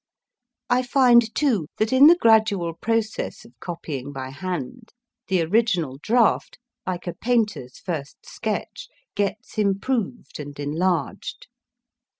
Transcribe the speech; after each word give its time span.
I 0.67 0.81
find, 0.81 1.29
too, 1.35 1.67
that 1.77 1.93
in 1.93 2.07
the 2.07 2.15
gradual 2.19 2.73
process 2.73 3.45
of 3.45 3.53
copying 3.59 4.11
by 4.11 4.31
hand, 4.31 4.93
the 5.27 5.43
original 5.43 5.99
draft, 6.01 6.57
like 6.87 7.05
a 7.05 7.13
painter 7.13 7.65
s 7.65 7.77
first 7.77 8.25
sketch, 8.25 8.89
gets 9.13 9.59
improved 9.59 10.39
and 10.39 10.59
enlarged. 10.59 11.45